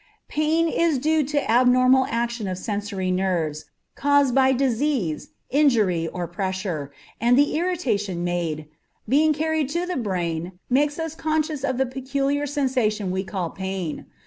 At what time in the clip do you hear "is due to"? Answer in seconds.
0.67-1.47